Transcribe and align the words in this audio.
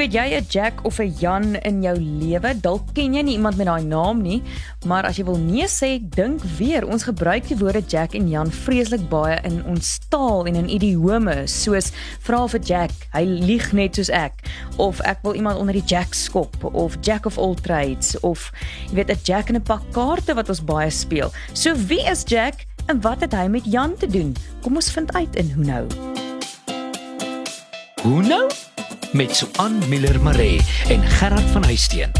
Het 0.00 0.14
jy 0.16 0.36
'n 0.40 0.46
Jack 0.48 0.80
of 0.82 0.98
'n 0.98 1.12
Jan 1.18 1.54
in 1.54 1.82
jou 1.82 1.96
lewe? 2.00 2.60
Dalk 2.60 2.94
ken 2.94 3.14
jy 3.14 3.22
nie 3.22 3.34
iemand 3.36 3.56
met 3.56 3.66
daai 3.66 3.84
naam 3.84 4.22
nie, 4.22 4.42
maar 4.86 5.04
as 5.04 5.16
jy 5.16 5.24
wil 5.24 5.36
nee 5.36 5.66
sê, 5.66 6.00
dink 6.08 6.40
weer. 6.56 6.86
Ons 6.86 7.02
gebruik 7.02 7.48
die 7.48 7.56
woorde 7.56 7.82
Jack 7.86 8.14
en 8.14 8.28
Jan 8.28 8.50
vreeslik 8.50 9.08
baie 9.08 9.38
in 9.44 9.64
ons 9.64 9.98
taal 10.08 10.46
en 10.46 10.54
in 10.54 10.68
idiome, 10.68 11.46
soos 11.46 11.92
vra 12.20 12.48
vir 12.48 12.60
Jack, 12.60 12.90
hy 13.12 13.24
lieg 13.24 13.72
net 13.72 13.94
soos 13.94 14.08
ek, 14.08 14.32
of 14.76 15.00
ek 15.00 15.18
wil 15.22 15.34
iemand 15.34 15.58
onder 15.58 15.74
die 15.74 15.84
Jack 15.86 16.14
skop, 16.14 16.64
of 16.64 16.96
Jack 17.00 17.26
of 17.26 17.38
all 17.38 17.54
trades, 17.54 18.20
of 18.20 18.52
jy 18.88 18.94
weet 18.94 19.10
'n 19.10 19.20
Jack 19.24 19.48
in 19.48 19.56
'n 19.56 19.62
pak 19.62 19.82
kaarte 19.92 20.34
wat 20.34 20.48
ons 20.48 20.64
baie 20.64 20.90
speel. 20.90 21.30
So 21.52 21.74
wie 21.74 22.00
is 22.08 22.22
Jack 22.26 22.64
en 22.86 23.00
wat 23.00 23.20
het 23.20 23.32
hy 23.32 23.48
met 23.48 23.64
Jan 23.64 23.96
te 23.96 24.06
doen? 24.06 24.34
Kom 24.62 24.74
ons 24.76 24.90
vind 24.90 25.12
uit 25.12 25.36
in 25.36 25.50
hoe 25.50 25.64
nou. 25.64 25.86
Hoe 28.02 28.22
nou? 28.22 28.48
Met 29.12 29.36
Suan 29.36 29.78
Miller 29.88 30.22
Maree 30.22 30.60
en 30.88 31.02
Gerard 31.02 31.50
van 31.50 31.64
Huisteen. 31.64 32.10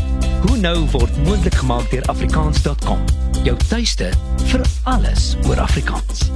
Hoe 0.47 0.57
nou 0.57 0.89
word 0.91 1.25
moontlik 1.25 1.55
gemaak 1.55 1.91
deur 1.91 2.03
afrikaans.com. 2.11 3.05
Jou 3.45 3.57
tuiste 3.69 4.09
vir 4.51 4.65
alles 4.83 5.37
oor 5.47 5.61
Afrikaans. 5.61 6.27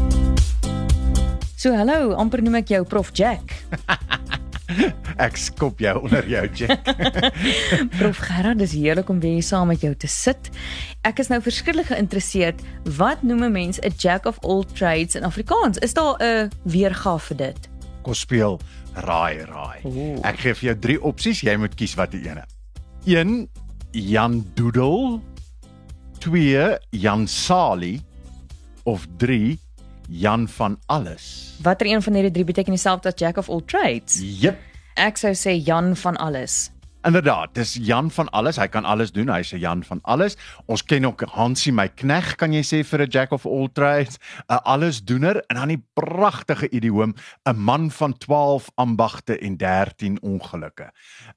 So 1.57 1.75
hallo, 1.75 2.13
amper 2.15 2.43
noem 2.43 2.61
ek 2.61 2.71
jou 2.77 2.85
Prof 2.87 3.11
Jack. 3.13 3.51
Ek 5.27 5.37
skop 5.39 5.83
jou 5.83 5.93
onder 6.07 6.25
jou 6.27 6.47
check. 6.55 6.87
Prof 7.99 8.23
Gerard, 8.29 8.63
dis 8.63 8.79
heerlik 8.79 9.11
om 9.11 9.21
weer 9.21 9.43
saam 9.43 9.69
met 9.75 9.83
jou 9.83 9.93
te 9.99 10.09
sit. 10.11 10.51
Ek 11.03 11.19
is 11.19 11.35
nou 11.35 11.43
verskriklik 11.43 11.91
geïnteresseerd, 11.91 12.63
wat 12.97 13.27
noem 13.27 13.45
'n 13.51 13.53
mens 13.53 13.83
'n 13.83 13.95
jack 13.99 14.27
of 14.27 14.39
all 14.43 14.65
trades 14.65 15.19
in 15.19 15.27
Afrikaans? 15.27 15.79
Is 15.79 15.95
daar 15.95 16.15
'n 16.23 16.51
weergawe 16.63 17.21
vir 17.21 17.37
dit? 17.37 17.74
Kom 18.05 18.17
speel 18.17 18.59
raai 18.95 19.45
raai. 19.49 19.81
Ooh. 19.89 20.21
Ek 20.27 20.41
gee 20.43 20.55
vir 20.61 20.71
jou 20.71 20.77
drie 20.87 20.99
opsies, 21.01 21.43
jy 21.45 21.57
moet 21.61 21.75
kies 21.79 21.97
watter 21.99 22.21
ene. 22.21 22.45
1 23.09 23.49
Jan 23.95 24.41
Doodle, 24.59 25.21
2 26.25 26.79
Jan 27.01 27.27
Sali 27.29 27.99
of 28.85 29.07
3 29.19 29.57
Jan 30.09 30.49
van 30.49 30.79
alles. 30.87 31.57
Watter 31.65 31.89
een 31.89 32.03
van 32.03 32.15
hierdie 32.15 32.33
drie 32.33 32.45
beteken 32.45 32.77
dieselfde 32.77 33.09
as 33.09 33.19
jack 33.21 33.41
of 33.41 33.49
all 33.49 33.65
trades? 33.65 34.21
Jep. 34.21 34.61
Ek 35.01 35.19
sou 35.19 35.33
sê 35.35 35.57
Jan 35.59 35.97
van 35.97 36.17
alles. 36.23 36.69
Inderdaad, 37.05 37.49
dis 37.55 37.75
Jan 37.81 38.11
van 38.11 38.31
alles. 38.31 38.57
Hy 38.57 38.67
kan 38.69 38.85
alles 38.85 39.13
doen. 39.13 39.29
Hy's 39.29 39.53
'n 39.53 39.59
Jan 39.59 39.83
van 39.85 39.99
alles. 40.03 40.37
Ons 40.67 40.85
ken 40.85 41.05
ook 41.07 41.23
Hansie 41.31 41.73
my 41.73 41.89
knegg, 41.89 42.35
kan 42.37 42.53
jy 42.53 42.63
sê 42.63 42.85
vir 42.85 43.01
'n 43.03 43.09
jack 43.11 43.33
of 43.33 43.47
all 43.47 43.69
trades, 43.73 44.19
'n 44.49 44.55
allesdoener 44.65 45.43
en 45.49 45.57
dan 45.57 45.69
die 45.69 45.83
pragtige 45.95 46.69
idioom, 46.71 47.15
'n 47.49 47.57
man 47.57 47.91
van 47.91 48.17
12 48.19 48.71
ambagte 48.75 49.39
en 49.39 49.57
13 49.57 50.19
ongelukke. 50.23 50.91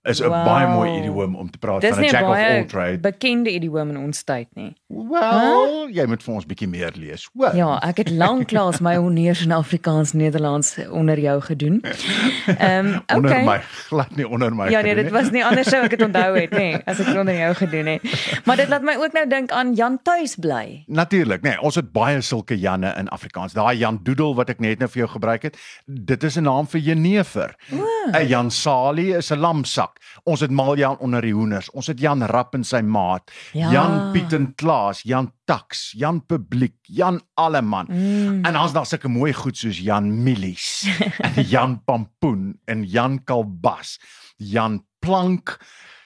Is 0.03 0.19
'n 0.21 0.27
Wow. 0.29 0.45
baie 0.45 0.67
mooi 0.67 0.99
idioom 0.99 1.35
om 1.35 1.49
te 1.51 1.57
praat 1.57 1.81
Dis 1.81 1.89
van 1.89 1.99
'n 2.03 2.09
jack 2.09 2.21
of 2.21 2.27
all 2.27 2.33
baie 2.33 2.65
trades. 2.65 2.99
bekende 3.01 3.51
idiom 3.51 3.89
in 3.89 3.97
ons 3.97 4.23
tyd 4.23 4.47
nie. 4.55 4.75
Wel, 4.87 5.87
jy 5.89 6.05
moet 6.05 6.23
vir 6.23 6.33
ons 6.33 6.45
bietjie 6.45 6.67
meer 6.67 6.91
lees, 6.95 7.29
hoor. 7.33 7.55
Ja, 7.55 7.79
ek 7.83 7.97
het 7.97 8.09
lanklaas 8.09 8.79
my 8.79 8.95
honneurs 8.95 9.41
in 9.43 9.51
Afrikaans 9.51 10.13
Nederlands 10.13 10.77
onder 10.91 11.19
jou 11.19 11.41
gedoen. 11.41 11.81
Ehm 12.59 12.85
um, 12.85 13.01
Onder 13.15 13.31
okay. 13.31 13.43
my 13.45 13.59
glad 13.89 14.15
nie 14.15 14.27
onder 14.27 14.55
my. 14.55 14.69
Ja 14.69 14.81
nee, 14.81 14.93
gedoen 14.93 15.03
dit 15.03 15.11
was 15.11 15.31
nie 15.31 15.43
anders 15.57 15.73
sou 15.73 15.81
ek 15.87 15.95
dit 15.95 16.03
onthou 16.05 16.35
het 16.37 16.53
nê, 16.53 16.65
nee, 16.75 16.81
as 16.85 16.99
ek 17.01 17.09
dit 17.09 17.19
onder 17.19 17.37
jou 17.37 17.49
gedoen 17.61 17.89
het. 17.95 18.05
Maar 18.45 18.61
dit 18.61 18.69
laat 18.69 18.85
my 18.85 18.95
ook 19.01 19.15
nou 19.17 19.23
dink 19.29 19.53
aan 19.55 19.73
Jan 19.77 19.97
tuis 20.05 20.35
bly. 20.41 20.83
Natuurlik, 20.85 21.41
nee, 21.45 21.57
ons 21.65 21.79
het 21.79 21.89
baie 21.95 22.21
sulke 22.25 22.57
Janne 22.59 22.93
in 22.99 23.09
Afrikaans. 23.13 23.55
Daai 23.57 23.77
Jan 23.79 23.99
Doodle 24.05 24.35
wat 24.37 24.51
ek 24.53 24.61
net 24.63 24.83
nou 24.83 24.89
vir 24.91 25.05
jou 25.05 25.09
gebruik 25.15 25.49
het, 25.49 25.57
dit 25.85 26.23
is 26.23 26.37
'n 26.37 26.45
naam 26.45 26.67
vir 26.67 26.81
jenever. 26.81 27.55
'n 27.71 28.27
Jan 28.27 28.51
Sali 28.51 29.13
is 29.17 29.31
'n 29.31 29.39
lamsak. 29.39 29.99
Ons 30.23 30.41
het 30.41 30.51
Maljan 30.51 30.97
onder 30.99 31.21
die 31.21 31.33
hoenders. 31.33 31.69
Ons 31.71 31.87
het 31.87 31.99
Jan 31.99 32.23
Rap 32.23 32.53
en 32.53 32.63
sy 32.63 32.81
maat. 32.81 33.31
Ja. 33.53 33.71
Jan 33.71 34.11
Piet 34.11 34.33
en 34.33 34.53
Klaas, 34.55 35.01
Jan 35.01 35.31
Tax, 35.45 35.93
Jan 35.95 36.25
Publiek, 36.25 36.75
Jan 36.83 37.21
Alleman. 37.33 37.87
Mm. 37.89 38.45
En 38.45 38.53
dan's 38.53 38.73
daar 38.73 38.85
sulke 38.85 39.07
mooi 39.07 39.33
goed 39.33 39.57
soos 39.57 39.79
Jan 39.79 40.23
Milies, 40.23 40.87
en 41.25 41.43
Jan 41.43 41.83
Pampoen 41.83 42.59
en 42.65 42.83
Jan 42.83 43.23
Kalbas, 43.23 43.99
Jan 44.37 44.83
Plank, 45.07 45.57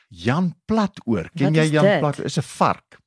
Jan 0.10 0.54
Platoor. 0.66 1.30
Ken 1.34 1.54
Wat 1.54 1.56
jy 1.64 1.72
Jan 1.74 1.86
dit? 1.88 2.00
Platoor? 2.04 2.26
Is 2.30 2.38
'n 2.38 2.46
vark. 2.46 2.98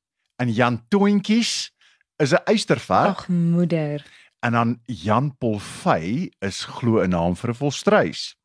En 0.41 0.51
Jan 0.51 0.81
Toentjies 0.89 1.71
is 2.19 2.31
'n 2.33 2.43
eystervark 2.45 3.17
Ag 3.17 3.27
moeder. 3.27 4.03
en 4.39 4.51
dan 4.51 4.79
Jan 4.85 5.35
Polvey 5.37 6.31
is 6.39 6.63
glo 6.65 7.01
'n 7.03 7.09
naam 7.09 7.35
vir 7.35 7.49
'n 7.49 7.55
volstruis 7.55 8.35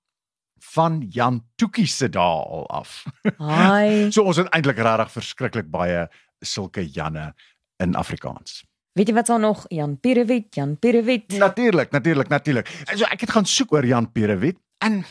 van 0.60 1.06
Jan 1.10 1.42
Toekie 1.56 1.86
se 1.86 2.08
dae 2.08 2.22
al 2.22 2.66
af. 2.70 3.04
Haai. 3.38 4.12
So 4.12 4.22
ons 4.22 4.36
het 4.36 4.48
eintlik 4.54 4.76
regtig 4.78 5.10
verskriklik 5.10 5.70
baie 5.70 6.08
sulke 6.40 6.84
Janne 6.86 7.34
in 7.78 7.94
Afrikaans. 7.94 8.64
Weet 8.92 9.08
jy 9.08 9.14
wat 9.14 9.26
daar 9.26 9.40
nog 9.40 9.64
Jan 9.68 9.98
Pierewit, 10.00 10.54
Jan 10.54 10.76
Pierewit. 10.78 11.32
Natuurlik, 11.38 11.90
natuurlik, 11.90 12.28
natuurlik. 12.28 12.68
So 12.94 13.04
ek 13.04 13.20
het 13.20 13.30
gaan 13.30 13.46
soek 13.46 13.72
oor 13.72 13.86
Jan 13.86 14.12
Pierewit 14.12 14.58
en 14.80 15.04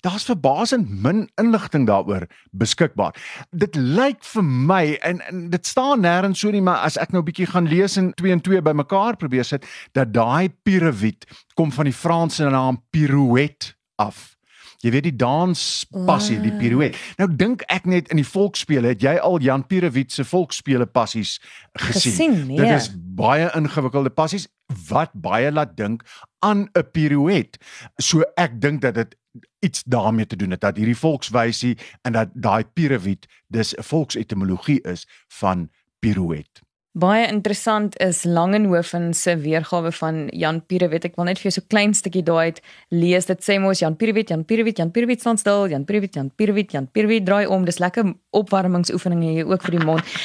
daar's 0.00 0.24
verbasend 0.24 0.88
min 1.02 1.24
inligting 1.40 1.86
daaroor 1.86 2.26
beskikbaar. 2.50 3.14
Dit 3.50 3.74
lyk 3.74 4.22
vir 4.24 4.44
my 4.44 4.84
en, 5.02 5.20
en 5.26 5.48
dit 5.50 5.66
staan 5.66 6.00
nêrens 6.04 6.38
so 6.42 6.50
nie, 6.54 6.62
maar 6.62 6.84
as 6.86 6.96
ek 6.96 7.10
nou 7.12 7.22
'n 7.22 7.26
bietjie 7.26 7.46
gaan 7.50 7.66
lees 7.68 7.96
en 7.96 8.12
2 8.14 8.32
en 8.32 8.40
2 8.40 8.62
bymekaar 8.62 9.16
probeer 9.16 9.44
sit, 9.44 9.66
dat 9.92 10.12
daai 10.14 10.48
Pierewit 10.62 11.26
kom 11.54 11.72
van 11.72 11.84
die 11.84 11.94
Franse 11.94 12.44
naam 12.48 12.82
pirouette 12.90 13.74
af. 13.96 14.36
Jy 14.84 14.90
weet 14.90 15.02
die 15.02 15.16
danspassie, 15.16 16.40
die 16.40 16.50
Wow. 16.50 16.60
pirouette. 16.60 16.98
Nou 17.18 17.28
dink 17.36 17.62
ek 17.72 17.86
net 17.86 18.08
in 18.12 18.16
die 18.16 18.26
volksspele, 18.28 18.88
het 18.88 19.02
jy 19.02 19.16
al 19.18 19.40
Jan 19.40 19.66
Pierewit 19.66 20.12
se 20.12 20.24
volksspele 20.24 20.86
passies 20.86 21.40
gesien? 21.72 22.12
Gesien, 22.12 22.46
nee. 22.46 22.56
Dit 22.56 22.70
is 22.70 22.90
baie 22.94 23.50
ingewikkelde 23.56 24.10
passies 24.10 24.46
wat 24.88 25.10
baie 25.14 25.52
laat 25.52 25.76
dink 25.76 26.02
aan 26.38 26.68
'n 26.72 26.90
pirouette. 26.92 27.58
So 27.96 28.22
ek 28.36 28.60
dink 28.60 28.80
dat 28.80 28.94
dit 28.94 29.16
iets 29.58 29.82
daarmee 29.84 30.26
te 30.26 30.36
doen 30.36 30.50
het 30.50 30.60
dat 30.60 30.76
hierdie 30.76 30.96
volkswysie 30.96 31.78
en 32.02 32.12
dat 32.12 32.28
daai 32.34 32.64
pirouette 32.64 33.28
dis 33.46 33.74
'n 33.74 33.82
volksetimologie 33.82 34.80
is 34.82 35.06
van 35.28 35.70
pirouette. 35.98 36.66
Baie 36.96 37.26
interessant 37.28 37.98
is 38.00 38.22
Langenhoven 38.24 39.14
se 39.14 39.36
weergawe 39.36 39.90
van 39.92 40.26
Jan 40.32 40.62
Pierewit. 40.66 41.04
Ek 41.04 41.18
wil 41.20 41.26
net 41.28 41.36
vir 41.36 41.50
jou 41.50 41.58
so 41.58 41.68
klein 41.68 41.92
stukkie 41.92 42.22
daai 42.24 42.46
uit 42.48 42.62
lees. 42.88 43.26
Dit 43.28 43.44
sê 43.44 43.58
mos 43.60 43.82
Jan 43.82 43.98
Pierewit, 44.00 44.32
Jan 44.32 44.46
Pierewit, 44.48 44.78
Jan 44.80 44.90
Pierewit 44.94 45.20
staan 45.20 45.36
stil, 45.36 45.68
Jan 45.68 45.84
Pierewit, 45.84 46.16
Jan 46.16 46.30
Pierewit, 46.32 46.72
Jan 46.72 46.88
Pierewit 46.88 47.26
draai 47.28 47.44
om. 47.52 47.66
Dis 47.68 47.82
lekker 47.84 48.14
opwarmingsoefeninge 48.36 49.32
hier 49.32 49.48
ook 49.48 49.64
vir 49.66 49.78
die 49.78 49.84
mond. 49.84 50.16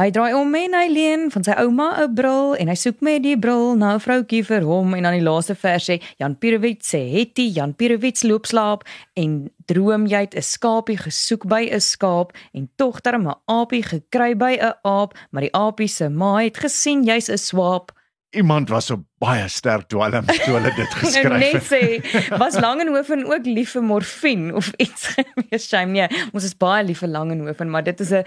Hy 0.00 0.08
draai 0.14 0.32
om 0.38 0.54
en 0.56 0.74
hy 0.78 0.86
leen 0.88 1.26
van 1.34 1.44
sy 1.44 1.54
ouma 1.60 1.88
'n 2.02 2.14
bril 2.14 2.54
en 2.56 2.68
hy 2.68 2.76
soek 2.78 3.00
met 3.04 3.22
die 3.22 3.36
bril 3.36 3.76
na 3.76 3.94
'n 3.94 4.00
vroutjie 4.00 4.44
vir 4.44 4.62
hom 4.64 4.94
en 4.94 5.02
dan 5.02 5.18
die 5.18 5.28
laaste 5.28 5.54
vers 5.54 5.90
sê 5.90 6.00
Jan 6.18 6.36
Pierewit 6.38 6.82
sê 6.82 7.00
Hetty, 7.10 7.50
Jan 7.52 7.74
Pierewit 7.74 8.22
loop 8.24 8.46
slaap 8.46 8.84
en 9.16 9.50
droom 9.66 10.06
jy 10.06 10.26
'n 10.26 10.42
skaapie 10.42 10.96
gesoek 10.96 11.46
by 11.46 11.68
'n 11.72 11.80
skaap 11.80 12.32
en 12.54 12.68
tog 12.76 13.00
darm 13.02 13.28
'n 13.28 13.34
aapie 13.46 13.82
gekry 13.82 14.34
by 14.34 14.58
'n 14.60 14.74
aap, 14.82 15.14
maar 15.30 15.42
die 15.42 15.54
aapie 15.54 15.88
se 15.88 16.08
ma 16.08 16.38
het 16.38 16.56
gesien 16.56 17.04
jy's 17.04 17.28
'n 17.28 17.38
swaap. 17.38 17.92
Iemand 18.30 18.68
was 18.70 18.86
so 18.86 19.02
baie 19.20 19.48
sterk 19.52 19.88
dwelm 19.92 20.24
toe 20.30 20.54
hulle 20.54 20.70
dit 20.76 20.94
geskryf 21.02 21.34
net 21.42 21.56
het. 21.58 21.66
sê 21.68 22.38
was 22.40 22.56
Langenhoven 22.62 23.26
ook 23.28 23.46
lief 23.48 23.74
vir 23.76 23.84
morfine 23.84 24.54
of 24.56 24.70
iets 24.80 25.10
gewees 25.16 25.66
shame 25.70 25.92
nee 25.92 26.22
ons 26.32 26.46
is 26.48 26.54
baie 26.56 26.84
lief 26.86 27.02
vir 27.04 27.10
Langenhoven 27.12 27.72
maar 27.72 27.84
dit 27.84 28.00
is 28.00 28.12
'n 28.16 28.22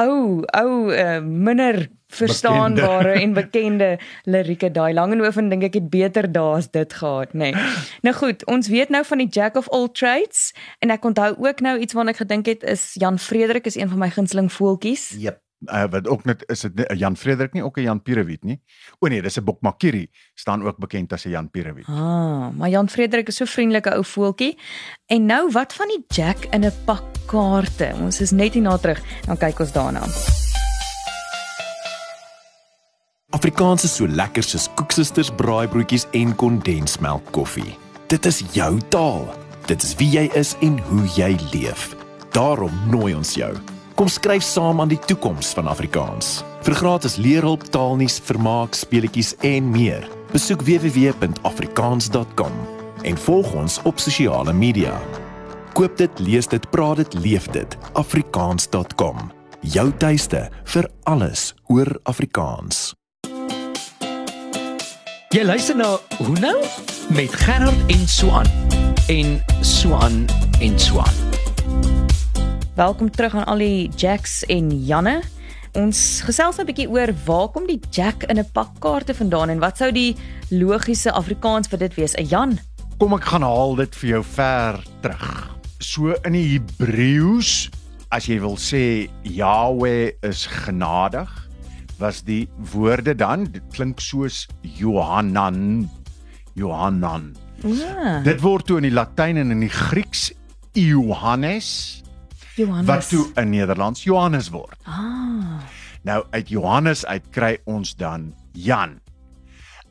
ou 0.00 0.42
ou 0.60 0.70
uh, 0.92 1.20
minder 1.22 1.86
verstaanbare 2.14 3.14
en 3.22 3.32
bekende 3.38 3.94
lirieke 4.26 4.72
daai 4.74 4.92
Langenhoven 4.98 5.48
dink 5.48 5.64
ek 5.70 5.78
het 5.80 5.88
beter 5.90 6.28
dae 6.32 6.58
as 6.58 6.68
dit 6.74 6.92
gehad 6.92 7.32
nê 7.32 7.52
nee. 7.54 7.70
nou 8.02 8.14
goed 8.18 8.44
ons 8.50 8.68
weet 8.68 8.90
nou 8.90 9.04
van 9.04 9.22
die 9.22 9.30
jack 9.30 9.56
of 9.56 9.70
all 9.70 9.88
trades 9.88 10.50
en 10.80 10.90
ek 10.90 11.04
onthou 11.04 11.30
ook 11.38 11.64
nou 11.64 11.78
iets 11.78 11.94
waarna 11.94 12.10
ek 12.10 12.20
gedink 12.26 12.50
het 12.50 12.66
is 12.66 12.92
Jan 13.00 13.18
Frederik 13.18 13.70
is 13.70 13.78
een 13.78 13.88
van 13.88 14.02
my 14.02 14.10
gunsteling 14.10 14.52
voeltjies 14.52 15.14
Jep. 15.16 15.43
Uh, 15.72 15.84
wat 15.90 16.08
ook 16.08 16.24
net 16.24 16.44
is 16.46 16.60
dit 16.60 16.74
nie- 16.74 16.86
'n 16.86 16.96
Jan 16.98 17.16
Frederik 17.16 17.52
nie 17.52 17.62
ook 17.64 17.76
'n 17.78 17.82
Jan 17.82 18.02
Pierewit 18.02 18.42
nie. 18.44 18.60
O 18.98 19.06
nee, 19.06 19.22
dis 19.22 19.36
'n 19.38 19.44
Bokmakiri 19.44 20.10
staan 20.34 20.62
ook 20.62 20.78
bekend 20.78 21.12
as 21.12 21.24
'n 21.24 21.30
Jan 21.30 21.50
Pierewit. 21.50 21.86
Ah, 21.86 22.48
maar 22.56 22.68
Jan 22.68 22.88
Frederik 22.88 23.28
is 23.28 23.36
so 23.36 23.44
vriendelike 23.44 23.90
ou 23.94 24.04
voeltjie. 24.04 24.58
En 25.06 25.26
nou 25.26 25.50
wat 25.52 25.72
van 25.72 25.86
die 25.88 26.04
Jack 26.08 26.44
in 26.50 26.64
'n 26.64 26.72
pak 26.84 27.02
kaarte? 27.26 27.92
Ons 28.00 28.20
is 28.20 28.30
net 28.30 28.52
hierna 28.52 28.76
terug. 28.78 29.00
Dan 29.26 29.36
kyk 29.36 29.58
ons 29.60 29.72
daarna. 29.72 30.02
Afrikaans 33.30 33.84
is 33.84 33.94
so 33.96 34.06
lekker 34.06 34.42
soos 34.42 34.68
koeksisters, 34.74 35.30
braaibroodjies 35.30 36.06
en 36.12 36.34
kondensmelk 36.38 37.32
koffie. 37.32 37.76
Dit 38.06 38.26
is 38.26 38.42
jou 38.52 38.78
taal. 38.88 39.26
Dit 39.66 39.82
is 39.82 39.94
wie 39.96 40.08
jy 40.10 40.30
is 40.34 40.54
en 40.60 40.78
hoe 40.78 41.06
jy 41.16 41.36
leef. 41.52 41.96
Daarom 42.30 42.72
nooi 42.90 43.14
ons 43.14 43.34
jou. 43.34 43.54
Kom 43.94 44.08
skryf 44.10 44.42
saam 44.42 44.80
aan 44.82 44.90
die 44.90 44.98
toekoms 44.98 45.52
van 45.54 45.68
Afrikaans. 45.70 46.40
Vir 46.66 46.74
gratis 46.74 47.14
leerhulp, 47.16 47.62
taalnuus, 47.70 48.18
vermaak, 48.26 48.74
speletjies 48.74 49.34
en 49.46 49.70
meer. 49.70 50.08
Besoek 50.32 50.64
www.afrikaans.com 50.66 52.56
en 53.04 53.20
volg 53.26 53.52
ons 53.54 53.78
op 53.86 53.98
sosiale 54.02 54.52
media. 54.52 54.98
Koop 55.78 55.96
dit, 55.98 56.18
lees 56.18 56.46
dit, 56.50 56.70
praat 56.70 56.96
dit, 57.04 57.14
leef 57.14 57.46
dit. 57.54 57.78
afrikaans.com. 57.92 59.30
Jou 59.60 59.92
tuiste 59.98 60.48
vir 60.74 60.90
alles 61.04 61.54
oor 61.70 61.94
Afrikaans. 62.02 62.94
Jy 65.34 65.42
luister 65.42 65.74
na 65.78 65.96
Hoe 66.18 66.38
nou 66.38 66.58
met 67.14 67.34
Gerard 67.42 67.90
en 67.90 68.08
Swan 68.08 68.50
en 69.06 69.38
Swan 69.62 70.26
en 70.60 70.78
Swan. 70.78 71.33
Welkom 72.74 73.06
terug 73.10 73.36
aan 73.38 73.44
al 73.46 73.60
die 73.62 73.88
Jacks 73.94 74.40
en 74.50 74.66
Janne. 74.82 75.20
Ons 75.78 76.24
gesels 76.26 76.58
'n 76.58 76.66
bietjie 76.66 76.88
oor 76.90 77.14
waar 77.24 77.48
kom 77.48 77.68
die 77.70 77.78
Jack 77.90 78.24
in 78.26 78.38
'n 78.38 78.50
pak 78.50 78.80
kaarte 78.80 79.14
vandaan 79.14 79.48
en 79.48 79.58
wat 79.58 79.76
sou 79.76 79.92
die 79.92 80.16
logiese 80.50 81.12
Afrikaans 81.12 81.68
vir 81.68 81.78
dit 81.78 81.94
wees? 81.94 82.14
'n 82.14 82.26
Jan. 82.26 82.58
Kom 82.98 83.14
ek 83.14 83.24
gaan 83.24 83.42
haal 83.42 83.76
dit 83.76 83.94
vir 83.94 84.10
jou 84.10 84.24
ver 84.24 84.82
terug. 85.02 85.56
So 85.78 86.16
in 86.24 86.32
die 86.32 86.58
Hebreëus, 86.58 87.70
as 88.10 88.26
jy 88.26 88.40
wil 88.40 88.56
sê 88.56 89.08
Yahweh 89.22 90.10
is 90.22 90.46
genadig, 90.46 91.30
was 91.98 92.22
die 92.22 92.48
woorde 92.72 93.14
dan, 93.14 93.44
dit 93.44 93.62
klink 93.70 94.00
soos 94.00 94.48
Johanan. 94.62 95.88
Johanan. 96.54 97.36
Ja. 97.62 98.20
Dit 98.22 98.40
word 98.40 98.66
toe 98.66 98.76
in 98.76 98.82
die 98.82 98.90
Latyn 98.90 99.36
en 99.36 99.50
in 99.50 99.60
die 99.60 99.68
Grieks 99.68 100.32
Johannes 100.72 102.02
Johannes. 102.54 102.86
wat 102.86 103.08
toe 103.08 103.30
in 103.34 103.50
Nederlands 103.50 104.02
Johannes 104.02 104.48
word. 104.48 104.76
Ah. 104.82 105.62
Nou 106.02 106.24
uit 106.30 106.48
Johannes 106.48 107.06
uit 107.06 107.30
kry 107.30 107.58
ons 107.64 107.94
dan 107.96 108.34
Jan. 108.52 109.00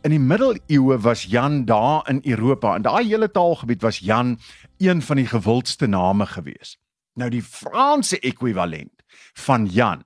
In 0.03 0.11
die 0.11 0.19
middeleeue 0.19 0.97
was 0.99 1.23
Jan 1.23 1.65
daar 1.65 2.09
in 2.09 2.19
Europa 2.23 2.75
en 2.75 2.81
daai 2.81 3.07
hele 3.07 3.31
taalgebied 3.31 3.81
was 3.81 3.99
Jan 3.99 4.39
een 4.77 5.01
van 5.01 5.15
die 5.15 5.27
gewildste 5.27 5.87
name 5.87 6.25
gewees. 6.25 6.77
Nou 7.13 7.29
die 7.29 7.43
Franse 7.43 8.19
ekwivalent 8.19 9.03
van 9.33 9.65
Jan 9.65 10.03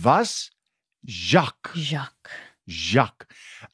was 0.00 0.50
Jacques. 1.00 1.90
Jacques. 1.90 2.32
Jacques. 2.64 3.28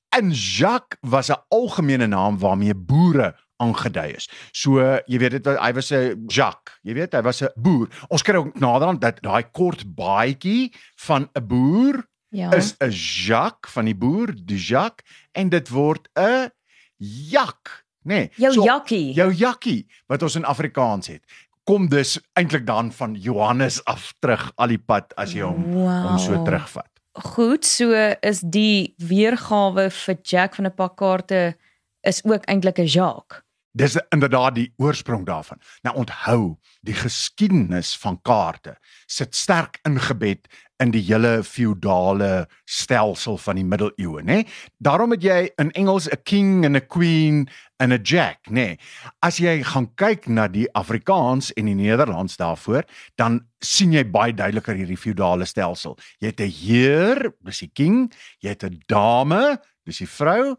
En 0.09 0.31
Jacques 0.31 0.99
was 1.01 1.29
'n 1.29 1.43
algemene 1.49 2.07
naam 2.07 2.39
waarmee 2.39 2.75
boere 2.75 3.44
aangedui 3.57 4.15
is. 4.17 4.29
So 4.53 4.79
jy 5.07 5.19
weet 5.19 5.31
dit 5.31 5.47
hy 5.47 5.73
was 5.73 5.91
'n 5.93 6.25
Jacques, 6.29 6.79
jy 6.83 6.95
weet 6.95 7.13
hy 7.15 7.23
was 7.23 7.43
'n 7.43 7.49
boer. 7.57 7.89
Ons 8.11 8.23
kry 8.23 8.35
ook 8.37 8.55
naderhand 8.59 9.01
dat 9.01 9.23
daai 9.23 9.45
kort 9.53 9.85
baadjie 9.95 10.73
van 10.97 11.29
'n 11.35 11.47
boer 11.47 12.05
Ja. 12.31 12.51
is 12.53 12.75
'n 12.81 12.91
Jacques 12.91 13.71
van 13.73 13.85
die 13.85 13.95
boer, 13.95 14.35
die 14.35 14.59
Jacques 14.59 15.05
en 15.35 15.49
dit 15.49 15.69
word 15.71 16.09
'n 16.17 16.51
Jak, 16.99 17.85
nê? 18.05 18.15
Nee, 18.15 18.31
jou 18.37 18.65
Jakkie. 18.65 19.13
jou 19.15 19.33
Jakkie 19.33 19.87
wat 20.09 20.23
ons 20.23 20.37
in 20.37 20.45
Afrikaans 20.45 21.07
het. 21.07 21.23
Kom 21.65 21.89
dus 21.89 22.21
eintlik 22.39 22.67
dan 22.67 22.93
van 22.93 23.15
Johannes 23.15 23.85
af 23.85 24.13
terug 24.21 24.53
al 24.57 24.69
die 24.69 24.79
pad 24.79 25.15
as 25.17 25.33
jy 25.33 25.41
hom 25.43 25.73
Wow. 25.73 26.09
hom 26.09 26.19
so 26.19 26.43
terugvat. 26.45 26.89
Goed, 27.13 27.65
so 27.65 27.93
is 28.23 28.41
die 28.41 28.95
weergawe 28.99 29.91
vir 29.91 30.17
Jack 30.23 30.55
van 30.55 30.67
'n 30.67 30.75
pak 30.75 30.97
kaarte 30.97 31.57
is 32.05 32.25
ook 32.25 32.45
eintlik 32.45 32.79
'n 32.79 32.87
Jacques. 32.87 33.43
Dis 33.75 33.97
inderdaad 34.15 34.55
die 34.55 34.73
oorsprong 34.77 35.25
daarvan. 35.27 35.59
Nou 35.83 35.97
onthou, 35.97 36.57
die 36.87 36.95
geskiedenis 36.95 37.97
van 37.99 38.21
kaarte 38.23 38.77
sit 39.07 39.35
sterk 39.35 39.81
ingebed 39.83 40.47
in 40.83 40.93
die 40.95 41.03
hele 41.03 41.43
feudale 41.43 42.47
stelsel 42.71 43.39
van 43.39 43.59
die 43.59 43.67
middeleeue, 43.67 44.23
nê? 44.23 44.45
Daarom 44.79 45.15
het 45.15 45.23
jy 45.27 45.39
in 45.59 45.73
Engels 45.73 46.07
'n 46.09 46.23
king 46.23 46.65
en 46.65 46.77
'n 46.77 46.87
queen 46.87 47.49
en 47.79 47.93
'n 47.93 48.03
jack, 48.03 48.39
nê? 48.51 48.79
As 49.21 49.39
jy 49.39 49.63
gaan 49.63 49.95
kyk 49.95 50.29
na 50.29 50.47
die 50.49 50.69
Afrikaans 50.75 51.53
en 51.53 51.67
die 51.67 51.75
Nederlands 51.75 52.37
daarvoor, 52.37 52.85
dan 53.17 53.47
sien 53.61 53.93
jy 53.93 54.05
baie 54.05 54.33
duideliker 54.33 54.75
hierdie 54.75 54.99
feudale 54.99 55.45
stelsel. 55.45 55.99
Jy 56.21 56.27
het 56.27 56.41
'n 56.41 56.51
heer, 56.51 57.33
dis 57.41 57.59
die 57.59 57.71
king, 57.75 58.13
jy 58.41 58.49
het 58.49 58.65
'n 58.65 58.83
dame, 58.87 59.59
dis 59.85 59.99
die 59.99 60.09
vrou, 60.09 60.57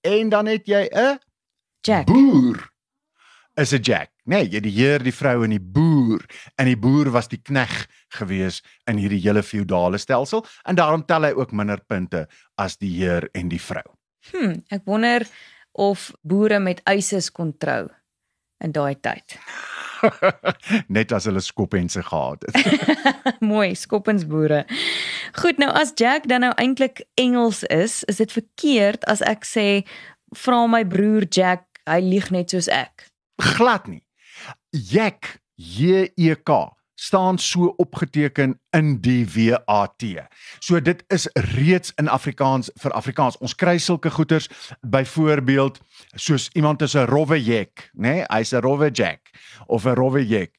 en 0.00 0.28
dan 0.28 0.46
het 0.46 0.66
jy 0.66 0.88
'n 0.92 1.18
Jack. 1.80 2.06
boer 2.06 2.68
is 3.58 3.72
'n 3.72 3.82
jack. 3.82 4.10
Nee, 4.24 4.48
jy 4.48 4.60
die 4.60 4.72
heer, 4.72 5.02
die 5.02 5.14
vrou 5.14 5.44
en 5.44 5.50
die 5.50 5.60
boer. 5.60 6.24
En 6.56 6.66
die 6.66 6.76
boer 6.76 7.10
was 7.10 7.28
die 7.28 7.40
knegg 7.42 7.86
gewees 8.08 8.62
in 8.86 8.96
hierdie 8.96 9.20
hele 9.20 9.42
feudale 9.42 9.98
stelsel 9.98 10.46
en 10.64 10.74
daarom 10.74 11.04
tel 11.06 11.22
hy 11.24 11.32
ook 11.32 11.52
minder 11.52 11.80
punte 11.86 12.28
as 12.56 12.76
die 12.76 12.92
heer 13.00 13.28
en 13.32 13.48
die 13.48 13.60
vrou. 13.60 13.84
Hm, 14.30 14.60
ek 14.68 14.82
wonder 14.84 15.26
of 15.72 16.12
boere 16.22 16.58
met 16.58 16.80
eises 16.84 17.30
kon 17.32 17.54
trou 17.58 17.88
in 18.60 18.72
daai 18.72 18.94
tyd. 19.00 19.38
Net 20.96 21.12
as 21.12 21.26
hulle 21.28 21.42
skoppense 21.44 22.02
gehad 22.02 22.46
het. 22.46 23.02
Mooi, 23.52 23.74
skoppensboere. 23.78 24.64
Goed, 25.40 25.60
nou 25.62 25.70
as 25.76 25.92
Jack 25.98 26.28
dan 26.30 26.46
nou 26.46 26.52
eintlik 26.60 27.04
Engels 27.20 27.64
is, 27.72 28.02
is 28.10 28.22
dit 28.22 28.32
verkeerd 28.32 29.04
as 29.10 29.22
ek 29.26 29.46
sê 29.48 29.68
vra 30.36 30.64
my 30.70 30.84
broer 30.88 31.28
Jack, 31.30 31.66
hy 31.88 32.00
lieg 32.04 32.30
net 32.34 32.52
soos 32.54 32.68
ek. 32.72 33.08
Glad 33.56 33.88
nie. 33.88 34.02
Jack, 34.72 35.38
J 35.56 36.10
E 36.16 36.34
K 36.36 36.77
staan 37.00 37.38
so 37.38 37.72
opgeteken 37.76 38.60
in 38.70 39.00
die 39.00 39.22
WAT. 39.34 40.02
So 40.58 40.80
dit 40.82 41.04
is 41.14 41.28
reeds 41.54 41.92
in 41.94 42.08
Afrikaans 42.08 42.70
vir 42.82 42.92
Afrikaans. 42.98 43.38
Ons 43.38 43.54
kry 43.54 43.76
sulke 43.78 44.10
goeters 44.10 44.48
byvoorbeeld 44.82 45.78
soos 46.18 46.48
iemand 46.58 46.82
is 46.82 46.96
'n 46.96 47.06
rowwe 47.06 47.38
jack, 47.42 47.90
nê? 47.94 48.00
Nee? 48.00 48.24
Hy's 48.26 48.52
'n 48.52 48.60
rowwe 48.60 48.90
jack 48.90 49.30
of 49.66 49.86
'n 49.86 49.94
rowwe 49.94 50.26
jack. 50.26 50.50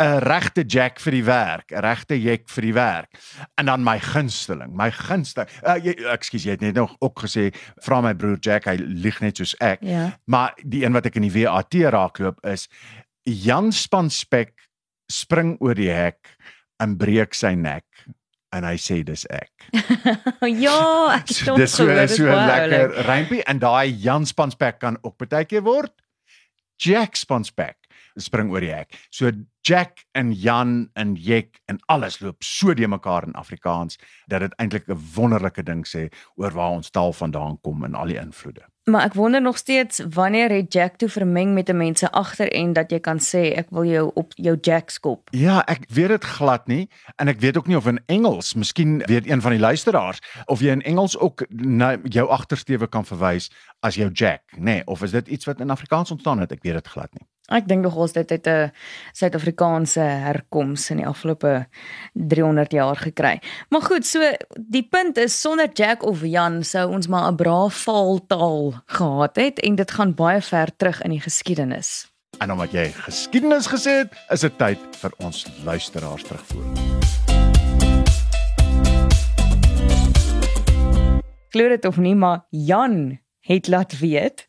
'n 0.00 0.18
Regte 0.18 0.64
jack 0.66 1.00
vir 1.00 1.12
die 1.12 1.24
werk, 1.24 1.72
'n 1.72 1.80
regte 1.80 2.20
jack 2.20 2.48
vir 2.48 2.62
die 2.62 2.74
werk. 2.74 3.10
En 3.54 3.66
dan 3.66 3.84
my 3.84 4.00
gunsteling, 4.00 4.72
my 4.76 4.90
gunsteling. 4.90 5.48
Uh, 5.62 5.76
jy 5.76 5.92
ekskuus, 5.92 6.44
jy 6.44 6.50
het 6.50 6.60
net 6.60 6.74
nog 6.74 6.96
ook 6.98 7.20
gesê 7.20 7.52
vra 7.84 8.00
my 8.00 8.14
broer 8.14 8.38
Jack, 8.40 8.64
hy 8.64 8.76
lieg 8.76 9.20
net 9.20 9.36
soos 9.36 9.54
ek. 9.60 9.82
Ja. 9.82 10.18
Maar 10.24 10.54
die 10.64 10.84
een 10.84 10.92
wat 10.92 11.06
ek 11.06 11.16
in 11.16 11.28
die 11.28 11.44
WAT 11.44 11.74
raakloop 11.74 12.46
is 12.46 12.68
Jan 13.22 13.72
Spanspek 13.72 14.71
spring 15.12 15.56
oor 15.60 15.78
die 15.78 15.92
hek 15.92 16.34
en 16.82 16.96
breek 16.98 17.36
sy 17.38 17.54
nek 17.58 17.86
en 18.52 18.66
hy 18.68 18.74
sê 18.80 19.00
dis 19.06 19.24
ek. 19.32 19.50
ja, 20.64 20.78
ek 21.14 21.30
het 21.32 21.52
dis 21.56 21.72
so 21.72 21.86
gehoor, 21.88 22.08
so 22.12 22.28
'n 22.28 22.36
baie 22.36 22.48
lekker 22.68 22.88
oulik. 22.90 23.06
rympie 23.08 23.42
en 23.48 23.62
daai 23.62 23.88
Jan 24.04 24.26
Spanspek 24.28 24.80
kan 24.82 24.98
ook 25.02 25.16
baie 25.24 25.44
keer 25.48 25.64
word 25.64 25.92
Jack 26.82 27.16
Spanspek 27.16 27.78
spring 28.16 28.50
oor 28.50 28.60
die 28.60 28.74
hek. 28.74 28.96
So 29.10 29.30
Jack 29.62 30.04
en 30.12 30.32
Jan 30.32 30.90
en 30.98 31.14
Jek 31.14 31.60
en 31.70 31.78
alles 31.86 32.18
loop 32.18 32.42
so 32.42 32.74
de 32.74 32.88
mekaar 32.88 33.26
in 33.26 33.38
Afrikaans 33.38 33.98
dat 34.26 34.40
dit 34.40 34.54
eintlik 34.58 34.88
'n 34.88 34.98
wonderlike 35.14 35.62
ding 35.62 35.86
sê 35.86 36.08
oor 36.34 36.50
waar 36.50 36.70
ons 36.70 36.90
taal 36.90 37.12
vandaan 37.12 37.60
kom 37.60 37.84
en 37.84 37.94
al 37.94 38.06
die 38.06 38.18
invloede. 38.18 38.66
Maar 38.84 39.04
ek 39.04 39.14
wonder 39.14 39.42
nog 39.42 39.56
steeds 39.56 40.00
wanneer 40.10 40.50
het 40.50 40.72
Jack 40.72 40.96
toe 40.96 41.08
vermeng 41.08 41.54
met 41.54 41.68
'n 41.68 41.76
mense 41.76 42.10
agter 42.10 42.52
en 42.52 42.72
dat 42.72 42.90
jy 42.90 43.00
kan 43.00 43.18
sê 43.18 43.54
ek 43.54 43.70
wil 43.70 43.84
jou 43.84 44.10
op 44.14 44.32
jou 44.34 44.58
Jack 44.60 44.90
skop. 44.90 45.28
Ja, 45.30 45.62
ek 45.66 45.84
weet 45.88 46.08
dit 46.08 46.24
glad 46.24 46.66
nie 46.66 46.88
en 47.16 47.28
ek 47.28 47.40
weet 47.40 47.56
ook 47.56 47.66
nie 47.66 47.76
of 47.76 47.86
in 47.86 48.00
Engels, 48.06 48.54
miskien 48.54 48.98
weet 48.98 49.26
een 49.26 49.40
van 49.40 49.50
die 49.50 49.60
luisteraars 49.60 50.18
of 50.44 50.60
jy 50.60 50.70
in 50.70 50.82
Engels 50.82 51.18
ook 51.18 51.44
na 51.48 51.96
jou 52.02 52.28
agtersteewe 52.28 52.88
kan 52.88 53.04
verwys 53.04 53.50
as 53.80 53.94
jou 53.94 54.10
Jack, 54.10 54.42
nê, 54.56 54.62
nee, 54.62 54.86
of 54.86 55.02
is 55.02 55.10
dit 55.10 55.28
iets 55.28 55.44
wat 55.44 55.60
in 55.60 55.70
Afrikaans 55.70 56.10
ontstaan 56.10 56.38
het? 56.38 56.52
Ek 56.52 56.62
weet 56.62 56.74
dit 56.74 56.88
glad 56.88 57.14
nie. 57.14 57.26
Ek 57.50 57.66
dink 57.66 57.82
nog 57.82 57.96
ons 57.98 58.12
dit 58.14 58.30
het 58.30 58.46
'n 58.46 58.70
Suid-Afrikaanse 59.12 60.00
herkoms 60.00 60.90
in 60.90 60.96
die 60.96 61.06
afgelope 61.06 61.66
300 62.14 62.72
jaar 62.72 62.96
gekry. 62.96 63.40
Maar 63.68 63.82
goed, 63.82 64.06
so 64.06 64.20
die 64.56 64.86
punt 64.86 65.16
is 65.16 65.40
sonder 65.40 65.68
Jack 65.72 66.02
of 66.02 66.22
Jan 66.22 66.62
sou 66.62 66.92
ons 66.92 67.06
maar 67.06 67.32
'n 67.32 67.36
braaf 67.36 67.84
taaltaal 67.84 68.82
gehad 68.86 69.36
het 69.36 69.60
en 69.60 69.74
dit 69.74 69.90
gaan 69.90 70.14
baie 70.14 70.40
ver 70.40 70.76
terug 70.76 71.02
in 71.02 71.10
die 71.10 71.20
geskiedenis. 71.20 72.12
En 72.38 72.52
omdat 72.52 72.72
jy 72.72 72.92
geskiedenis 72.92 73.66
gesê 73.66 73.90
het, 73.90 74.12
is 74.28 74.40
dit 74.40 74.58
tyd 74.58 74.78
vir 74.96 75.12
ons 75.18 75.46
luisteraars 75.64 76.22
terugvoer. 76.22 76.64
Glo 81.48 81.68
dit 81.68 81.84
of 81.84 81.96
nie, 81.96 82.14
maar 82.14 82.46
Jan 82.50 83.20
het 83.40 83.68
laat 83.68 83.98
weet 83.98 84.46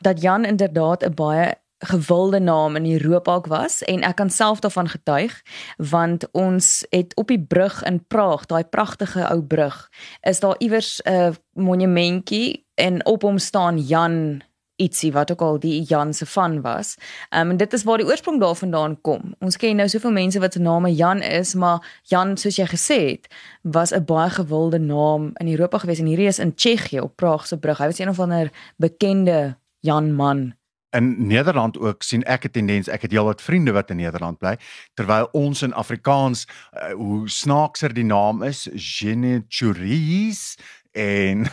dat 0.00 0.20
Jan 0.20 0.44
inderdaad 0.44 1.02
'n 1.04 1.14
baie 1.14 1.54
gewilde 1.84 2.40
naam 2.40 2.76
in 2.76 2.92
Europa 2.92 3.34
ook 3.34 3.46
was 3.46 3.82
en 3.82 4.02
ek 4.02 4.16
kan 4.16 4.30
self 4.30 4.60
daarvan 4.60 4.88
getuig 4.88 5.42
want 5.76 6.28
ons 6.32 6.86
het 6.90 7.14
op 7.14 7.28
die 7.28 7.40
brug 7.40 7.82
in 7.82 8.04
Praag, 8.06 8.46
daai 8.46 8.64
pragtige 8.64 9.28
ou 9.28 9.42
brug, 9.42 9.90
is 10.20 10.40
daar 10.40 10.54
iewers 10.58 11.00
'n 11.04 11.36
monumentjie 11.52 12.66
en 12.74 13.06
op 13.06 13.22
hom 13.22 13.38
staan 13.38 13.78
Jan 13.78 14.42
ietsie 14.76 15.12
wat 15.12 15.30
ook 15.30 15.42
al 15.42 15.58
die 15.62 15.82
Jan 15.82 16.14
se 16.14 16.26
van 16.26 16.60
was. 16.62 16.94
Um, 17.30 17.50
en 17.50 17.56
dit 17.56 17.72
is 17.72 17.84
waar 17.84 17.98
die 17.98 18.06
oorsprong 18.06 18.40
daarvandaan 18.40 19.00
kom. 19.00 19.34
Ons 19.38 19.56
ken 19.56 19.76
nou 19.76 19.88
soveel 19.88 20.12
mense 20.12 20.40
wat 20.42 20.52
se 20.52 20.60
name 20.62 20.94
Jan 20.94 21.22
is, 21.22 21.54
maar 21.54 22.00
Jan 22.10 22.36
soos 22.36 22.58
jy 22.58 22.66
gesê 22.70 22.98
het, 23.10 23.28
was 23.62 23.94
'n 23.94 24.04
baie 24.04 24.30
gewilde 24.30 24.78
naam 24.78 25.30
in 25.34 25.48
Europa 25.48 25.78
gewees 25.78 25.98
en 25.98 26.06
hierdie 26.06 26.26
is 26.26 26.38
in 26.38 26.54
Tsjechië 26.54 27.00
op 27.00 27.16
Praag 27.16 27.46
se 27.46 27.58
brug. 27.58 27.78
Hy 27.78 27.86
was 27.86 27.98
een 27.98 28.08
of 28.08 28.20
ander 28.20 28.50
bekende 28.76 29.56
Jan 29.80 30.12
man. 30.14 30.54
In 30.94 31.26
Nederland 31.26 31.78
ook 31.78 32.02
sien 32.02 32.22
ek 32.22 32.44
'n 32.46 32.50
tendens, 32.50 32.88
ek 32.88 33.02
het 33.02 33.10
heelwat 33.10 33.42
vriende 33.42 33.72
wat 33.72 33.90
in 33.90 33.96
Nederland 33.96 34.38
bly, 34.38 34.56
terwyl 34.94 35.28
ons 35.32 35.62
in 35.62 35.74
Afrikaans 35.74 36.46
uh, 36.46 36.92
hoe 36.92 37.28
snaakser 37.28 37.94
die 37.94 38.04
naam 38.04 38.42
is, 38.42 38.68
Jeanne 38.74 39.44
Churis 39.48 40.56
en 40.94 41.46